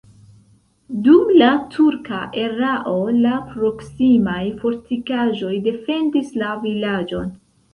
Dum 1.07 1.27
la 1.41 1.49
turka 1.75 2.21
erao 2.45 2.95
la 3.25 3.35
proksimaj 3.51 4.41
fortikaĵoj 4.65 5.53
defendis 5.69 6.37
la 6.45 6.53
vilaĝon. 6.67 7.31